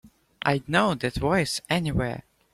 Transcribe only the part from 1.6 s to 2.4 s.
anywhere.